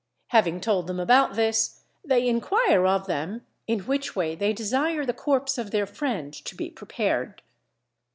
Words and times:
Having 0.29 0.61
told 0.61 0.87
them 0.87 0.99
about 0.99 1.35
this, 1.35 1.81
they 2.03 2.27
inquire 2.27 2.87
of 2.87 3.05
them 3.05 3.45
in 3.67 3.81
which 3.81 4.15
way 4.15 4.33
they 4.33 4.51
desire 4.51 5.05
the 5.05 5.13
corpse 5.13 5.59
of 5.59 5.69
their 5.69 5.85
friend 5.85 6.33
to 6.33 6.55
be 6.55 6.71
prepared. 6.71 7.43